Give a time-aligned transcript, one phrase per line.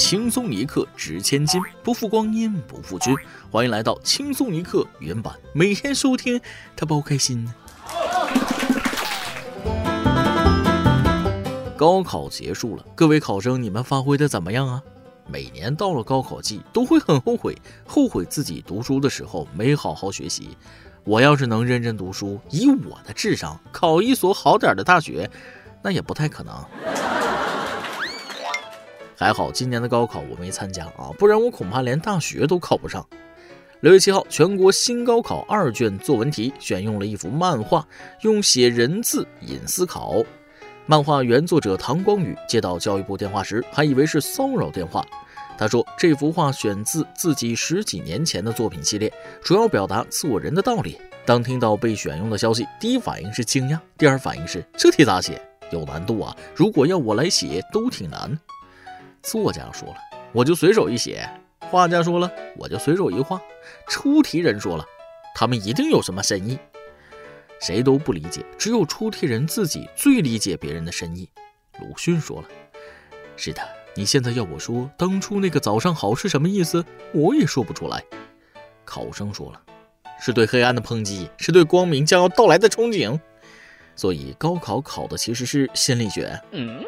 [0.00, 3.12] 轻松一刻值千金，不负光阴不负君。
[3.50, 6.40] 欢迎来到轻松一刻原版，每天收听，
[6.76, 7.52] 他包开心。
[11.76, 14.80] 高考结束了，各位考生，你们发挥的怎么样啊？
[15.26, 20.56] 每年到了高考季，都会很后悔，后悔自己读书的时候没好好学习。
[21.02, 25.28] 我要是能认真读书，以我的智商考一所好点的大学，
[25.82, 26.54] 那也不太可能。
[29.20, 33.04] 还好今年的高考我没参加啊，不然我恐怕连大学都考不上。
[33.80, 37.84] 六月七号，全国新高考二卷作文题选用了一幅漫画，
[38.20, 40.22] 用写人字引思考。
[40.86, 45.04] 漫画原作者唐光宇接到教育部电话时，还以为是骚扰电话。
[45.58, 50.96] 他说：“这幅画选自自己十几年前的作品系列，主要表达做人的道理。”
[51.26, 55.42] 当听到被选用的消息，第一反应是惊讶，第二反应是这题咋写？
[55.72, 56.34] 有难度啊！
[56.54, 58.38] 如果要我来写，都挺难。
[59.30, 59.96] 作家说了，
[60.32, 61.28] 我就随手一写；
[61.60, 63.38] 画家说了，我就随手一画；
[63.86, 64.84] 出题人说了，
[65.34, 66.58] 他们一定有什么深意。
[67.60, 71.28] 谁都不理解，只有出题人自己最理解别人的深意。
[71.78, 72.48] 鲁迅说了
[73.36, 73.60] ：“是的，
[73.94, 78.02] 你现在要我说当初那个早上好是什么意思，我也说不出来。”
[78.86, 79.60] 考生说了
[80.18, 83.20] ：“是对黑暗的抨击，是对光明将要到来的憧憬。”
[83.94, 86.40] 所以高考考的其实是心理学。
[86.52, 86.80] 嗯，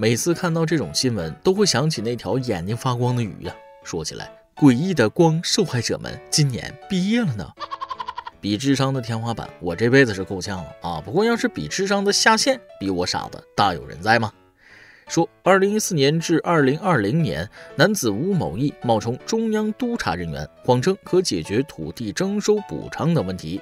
[0.00, 3.54] 每次看到这种新闻，都会想起那条眼睛发光的鱼呀。
[3.84, 7.46] 说起来，诡异的光受害者们今年毕业了呢。
[8.40, 11.02] 比智商的天花板，我这辈子是够呛了啊！
[11.04, 14.32] 不过要是比智商的下限，比我傻的大有人在吗？
[15.06, 23.60] 说，二零一四年至二零二零年，男子吴某义冒充中央督察人员，谎称可解决土地征收补偿等问题。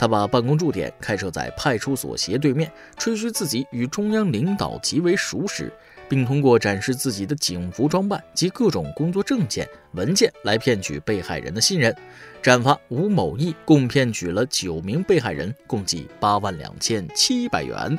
[0.00, 5.70] 他把办公驻点开设在派出所斜对面，吹嘘自己与中央领导极为熟识。
[6.08, 11.94] 并通过展示自己的警服装扮及各种工作证件文件来骗取被害人的信任。
[12.42, 17.96] 展发吴某义共骗取了九名被害人，共计八万两千七百元。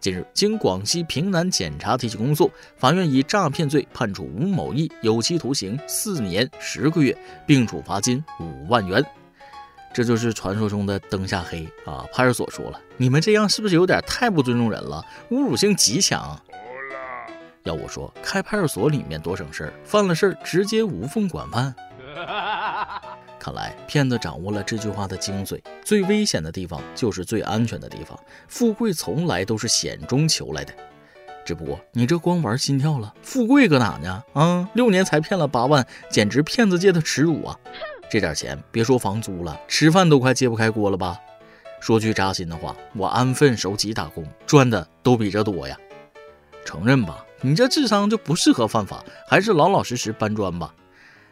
[0.00, 7.16] 近日，经广西平南检察提起公诉，法院以诈骗罪判处吴某义有期徒刑四年十个月，
[7.46, 9.02] 并处罚金五万元。
[9.96, 12.04] 这就是传说中的灯下黑啊！
[12.12, 15.02] 派出所说了，你们这样是不是有点太不尊重人了？
[15.30, 16.38] 侮辱性极强。
[17.62, 21.74] 要我说，开派出所里面多省事儿，犯了事儿直接无缝管饭。
[23.40, 30.74] 看来骗子掌握了这句话的精髓：最危险的地方就是最安全的地方，富贵从来都是险中求来的。
[31.42, 34.22] 只不过你这光玩心跳了，富贵搁哪呢？
[34.34, 37.58] 啊，六年才骗了八万，简直骗子界的耻辱啊！
[38.10, 41.18] 这点钱别说房租了，吃饭都快揭不开锅了吧？
[41.80, 45.76] 说句扎心的话，我安分守己打工赚的都比这多呀。
[46.64, 47.22] 承认吧。
[47.42, 50.74] 你这智商就不适合犯法，还是老老实实搬砖吧。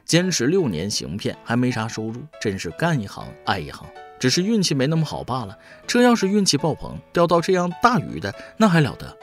[0.05, 3.89] 坚持六年行骗还没啥收入，真是干一行爱一行。
[4.19, 5.59] 只是运气没那么好罢了。
[5.87, 9.17] 这要是运气爆棚，钓到这样大鱼的，那还了得？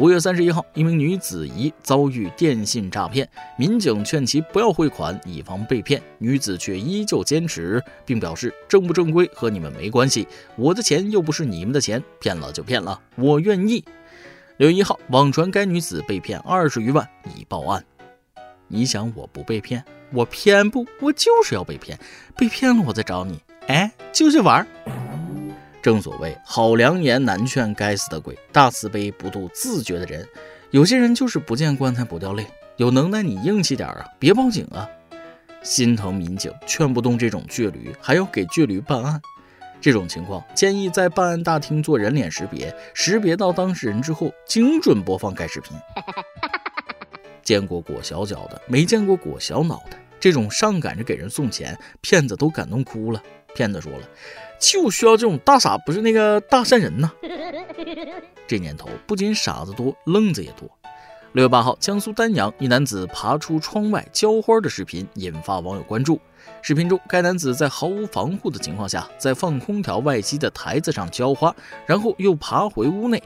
[0.00, 3.28] 五月三十一号，一名女子疑遭遇电信诈骗，
[3.58, 6.00] 民警劝其不要汇款，以防被骗。
[6.16, 13.84] 女子却依旧坚持，并表示正不正规和你们没关系，我的钱又不是你们的钱，骗了就骗了，我愿意。
[14.56, 17.06] 六月一号，网传该女子被骗二十余万，
[17.36, 17.84] 已报案。
[18.68, 19.84] 你想我不被骗？
[20.14, 21.98] 我偏不，我就是要被骗。
[22.38, 23.38] 被骗了，我再找你。
[23.66, 24.66] 哎，就是玩儿。
[25.82, 30.26] 正所谓好良言难劝，该死的鬼，大慈悲不渡自觉的人。
[30.70, 32.46] 有些人就是不见棺材不掉泪。
[32.76, 34.88] 有能耐你硬气点啊，别报警啊！
[35.62, 39.20] 心疼民警劝不动这种倔驴，还要给倔驴办案。
[39.82, 45.76] 这种情况，建议在办案大厅做人脸识别，识别到当事人之后，精准播放该视频。
[47.42, 49.96] 见过裹小脚的，没见过裹小脑的。
[50.18, 53.22] 这种上赶着给人送钱，骗子都感动哭了。
[53.54, 54.08] 骗子说了，
[54.58, 57.10] 就需要这种大傻，不是那个大善人呐。
[58.46, 60.68] 这年头，不仅傻子多，愣子也多。
[61.32, 66.20] 六月八号，江苏丹阳一男子爬出窗外浇花的视频引发网友关注。
[66.60, 71.54] 视频中，该男子在毫无防护的情况下，在放空调外机的台子上浇花，
[71.86, 73.22] 然后又爬回屋内。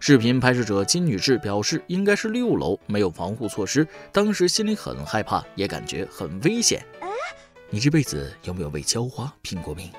[0.00, 6.82] 视频拍摄者金女士表示，应该是六楼，没有防护措施，当时心里很害怕，也感觉很危险。
[7.74, 9.90] 你这辈子有没有为浇花拼过命？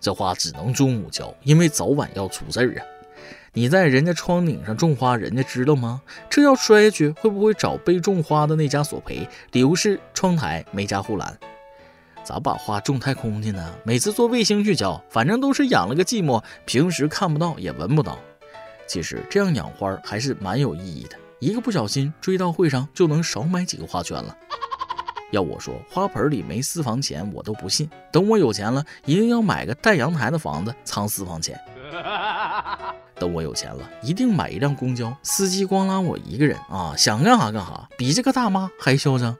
[0.00, 2.82] 这花只能中午浇，因为早晚要出事儿啊！
[3.52, 6.00] 你在人家窗顶上种花，人家知道吗？
[6.30, 9.28] 这要摔下去，会不会找被种花的那家索赔？
[9.52, 11.38] 理由是窗台没加护栏。
[12.24, 13.74] 咋把花种太空去呢？
[13.84, 18.18] 每次坐卫星去浇，反正都是养了个寂寞，平时看不到也闻不到。
[18.86, 21.18] 其实这样养花还是蛮有意义的。
[21.38, 24.34] 一个不小心追悼会上就能少买几个花圈了。
[25.30, 27.88] 要我说，花盆里没私房钱我都不信。
[28.12, 31.58] 等我有钱了，一定要买个带阳台的房子藏私房钱。
[33.18, 39.36] 等我有钱了，一定买一辆公交，司机光拉我一个人啊，想干啥干啥，比这个大妈还嚣张。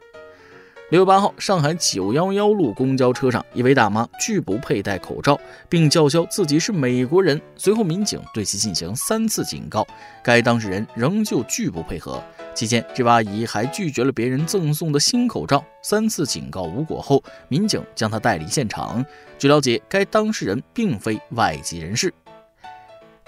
[0.90, 5.38] 六月八号，上海九幺幺路公交车上，一位大妈拒不佩戴口罩，
[5.68, 7.40] 并叫嚣自己是美国人。
[7.54, 9.86] 随后，民警对其进行三次警告，
[10.20, 12.20] 该当事人仍旧拒不配合。
[12.56, 15.64] 期间，这位阿姨还拒绝了别人赠送的新口罩。
[15.80, 19.06] 三次警告无果后，民警将她带离现场。
[19.38, 22.12] 据了解，该当事人并非外籍人士。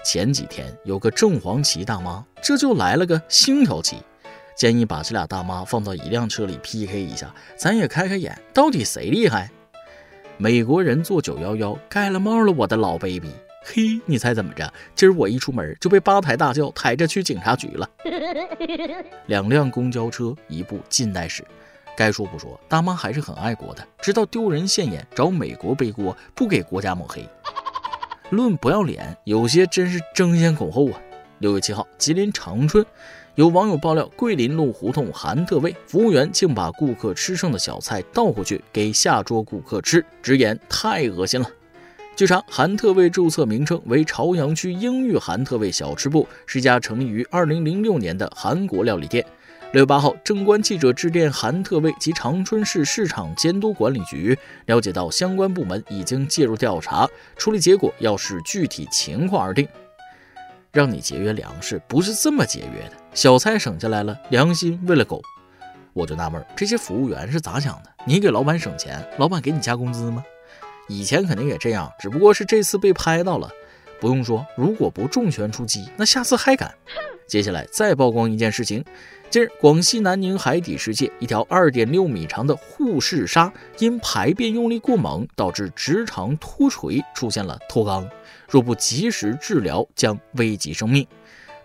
[0.03, 3.95] 前几天有个正黄旗大妈，这就来了个星条旗。
[4.55, 9.49] 建议把这俩大妈放到一辆车里 PK 一下，咱也开开眼，到底谁厉害？
[10.37, 13.31] 美国人坐九幺幺盖了帽了，我的老 baby。
[13.65, 14.73] 嘿，你猜怎么着？
[14.93, 17.89] 今儿我一出门就被八抬大轿抬着去警察局了。
[19.27, 21.45] 两辆公交车，一部近代史。
[21.95, 27.23] 该说不说，大妈还是很爱国的，知道丢人现眼，找美国背锅，不给国家抹黑。
[28.31, 30.99] 论不要脸，有些真是争先恐后啊。
[31.37, 32.85] 六月七号，吉林长春。
[33.35, 41.49] 有网友爆料，桂林路胡同韩特味服务员竟把顾客吃剩的小菜倒回去给下桌顾客吃，直言太恶心了。
[42.15, 49.25] 据查，韩特味注册名称为朝阳区英裕韩特味小吃部，是一家成立于2006年的韩国料理店。
[49.71, 54.37] 六月八号，正关记者致电韩特味及长春市市场监督管理局，
[54.67, 59.67] 了解到相关部门已经介入调查，处理结果要视具体情况而定。
[60.73, 65.21] 让你节约粮食不是这么节约的，小菜省下来了，良心喂了狗。
[65.93, 67.91] 我就纳闷儿，这些服务员是咋想的？
[68.07, 70.23] 你给老板省钱，老板给你加工资吗？
[70.87, 73.47] 以前肯定也这样，只不过是这次被拍到了。
[74.01, 76.73] 不用说，如果不重拳出击，那下次还敢？
[77.27, 78.83] 接下来再曝光一件事情。
[79.33, 88.07] 近日，广西南宁海底世界一条二点六米长的护士鲨因排便用力过猛，导致直肠脱垂，出现了脱肛。
[88.47, 91.07] 若不及时治疗，将危及生命。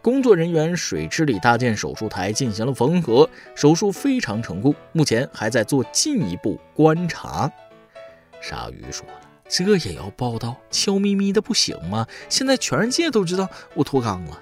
[0.01, 7.53] 工作人员水池里搭建手术台进行了缝合，手术非常成功，目前还在做进一步观察。
[8.41, 10.57] 鲨鱼说了：“这也要报道？
[10.71, 12.07] 悄咪咪的不行吗？
[12.31, 14.41] 现在全世界都知道我脱肛了。”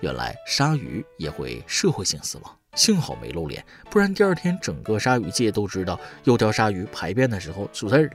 [0.00, 8.12] 原来鲨鱼也会社会性死亡，幸好没露脸，不然第二天整个鲨鱼界都知道有条鲨鱼排便的时候出事儿了。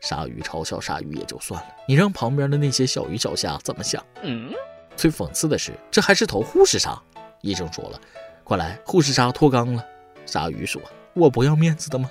[0.00, 4.04] 鲨鱼嘲笑鲨鱼也就算了，你让旁边的那些小鱼小虾怎么想？
[4.22, 4.52] 嗯，
[4.96, 6.96] 最讽刺的是，这还是头护士鲨。
[7.42, 8.00] 医生说了，
[8.44, 9.84] 快来，护士鲨脱肛了。
[10.24, 10.80] 鲨鱼说
[11.14, 12.10] ：“我不要面子的吗？”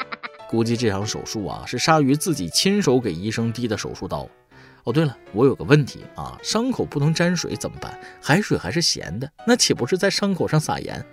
[0.48, 4.28] 估计这场手术啊，是鲨鱼自己亲手给医生递的手术刀。
[4.84, 7.98] 哦，对了，我有个问题啊，伤口不能沾水怎么办？
[8.22, 11.04] 海水还是咸的，那岂不是在伤口上撒盐？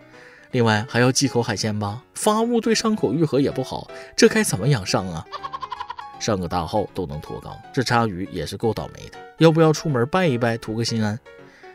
[0.52, 5.26] 另外还要忌口海鲜吧，发物对伤口愈合也不好，这该怎么养伤啊？
[6.20, 9.18] 上个大号都能脱肛，这鲨鱼也是够倒霉的。
[9.38, 11.18] 要不要出门拜一拜，图个心安？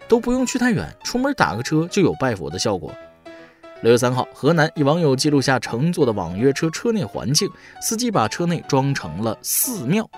[0.07, 2.93] 都不用去太远，出门打个车就有拜佛的效果。
[3.81, 7.51] 六月三号，河南一网友记录下乘坐的网约车车内环境，
[7.81, 10.09] 司机把车内装成了寺庙。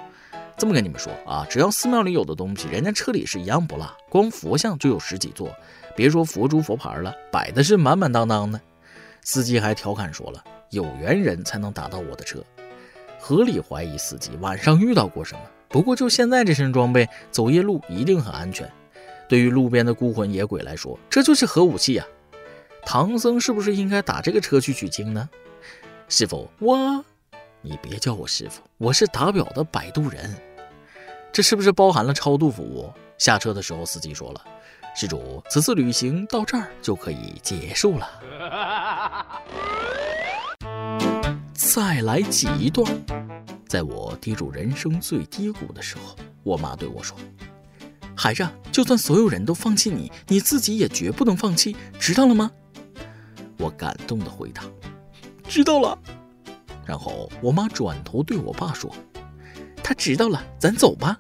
[0.58, 3.88] 这么跟你们说啊，只要寺庙里有的东西，人家车里是一样不落。
[4.10, 5.55] 光佛像就有十几座，
[5.94, 8.60] 别说佛珠佛牌了，摆的是满满当当的。
[9.22, 12.42] 司机还调侃说了：“有缘人才能打到我的车。”
[13.21, 15.40] 合理怀疑司机晚上遇到过什么。
[15.68, 18.68] 不过就现在这身装备，走夜路一定很安全。
[19.28, 22.06] 对于路边的孤魂野鬼来说，这就是核武器啊！
[22.85, 25.28] 唐僧是不是应该打这个车去取经呢？
[26.09, 27.04] 师傅，我，
[27.61, 30.35] 你别叫我师傅，我是打表的摆渡人。
[31.38, 32.92] 这是不是包含了超度服务？
[33.16, 34.45] 下车的时候，司机说了
[34.92, 38.11] ：“施主，此次旅行到这儿就可以结束了。”
[41.54, 42.92] 再来挤一段。
[43.68, 47.16] 在我跌入人生最低谷的时候，我妈对我说
[48.18, 52.50] ：“孩子，就算所有人都放弃你，你自己也绝不能放弃，知道了吗？”
[53.59, 54.64] 我感动的回答
[55.49, 55.97] ：“知道了。”
[56.85, 58.92] 然后我妈转头对我爸说。
[59.85, 61.18] 他知道了，咱走吧。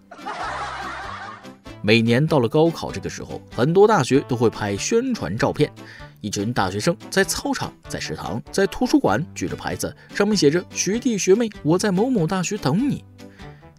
[1.88, 5.72] 每年到了高考这个时候，很多大学都会拍宣传照片，
[6.20, 13.02] 一群大学生在操场、在食堂、在图书馆举着牌子，上面写着“学弟学妹，我在某某大学等你”。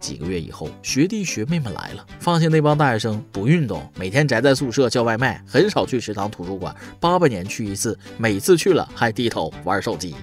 [0.00, 10.16] 几个月以后，学弟学妹们来了，发现那帮大学生不运动，每天宅在宿舍叫外卖，很少去食堂、图书馆，八百年去一次，每次去了还低头玩手机。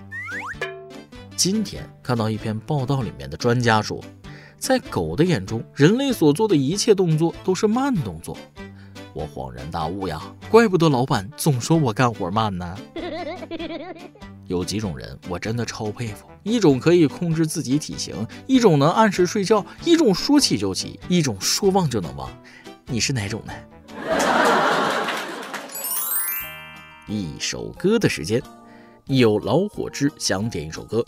[1.37, 4.03] 今天看到一篇报道，里面的专家说。
[4.57, 8.37] 在狗的眼中，人类所做的一切动作都是慢动作。
[9.13, 12.77] 我恍然大悟呀，怪不得老板总说我干活慢呢。
[14.47, 22.29] 有几种人我真的超佩服，一种可以控制自己体型，一种能按时睡觉，一种说起就起，一种说忘就能忘。
[22.85, 23.53] 你是哪种呢？
[27.07, 28.41] 一首歌的时间，
[29.05, 31.03] 有老火汁想点一首歌。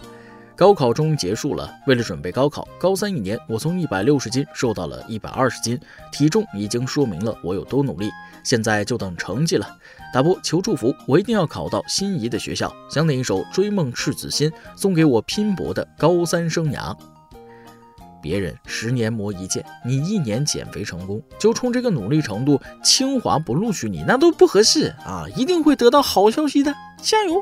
[0.60, 5.80] 高考终于结束了，为了准备高考，高三一年，我从一百六十斤瘦到了一百二十斤，
[6.12, 8.10] 体重已经说明了我有多努力。
[8.44, 9.66] 现在就等成绩了。
[10.14, 12.70] 打波求祝福，我一定要考到心仪的学校。
[12.92, 16.94] 想点一首《追梦赤子心》，送给我拼搏的高三生涯。
[18.22, 25.24] 别人十年磨一剑，你一年减肥成功，就冲这个努力程度，清华不录取你那都不合适啊！
[25.38, 27.42] 一定会得到好消息的，加油！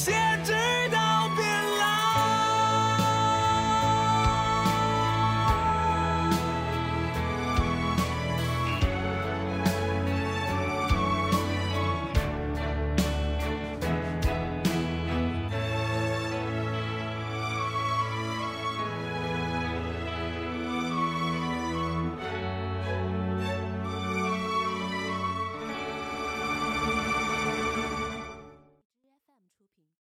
[0.00, 0.79] 限制。